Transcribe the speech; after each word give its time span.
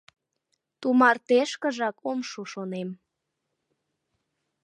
Тумартешкыжак 0.81 1.97
ом 2.09 2.19
шу, 2.29 2.41
шонем... 2.51 2.89